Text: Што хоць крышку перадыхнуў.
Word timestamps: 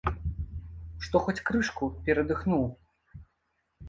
Што 1.07 1.19
хоць 1.25 1.43
крышку 1.49 1.89
перадыхнуў. 2.07 2.65